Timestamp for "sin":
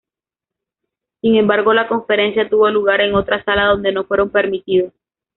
1.21-1.35